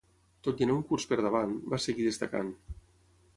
[0.45, 2.51] Tot i anar un curs per davant, va seguir destacant.